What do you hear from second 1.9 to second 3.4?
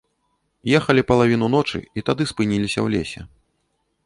і тады спыніліся ў лесе.